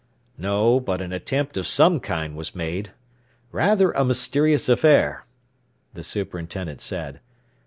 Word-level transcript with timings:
"No, 0.39 0.79
but 0.79 0.99
an 0.99 1.13
attempt 1.13 1.57
of 1.57 1.67
some 1.67 1.99
kind 1.99 2.35
was 2.35 2.55
made. 2.55 2.89
Rather 3.51 3.91
a 3.91 4.03
mysterious 4.03 4.67
affair," 4.67 5.25
the 5.93 6.03
superintendent 6.03 6.81
said. 6.81 7.19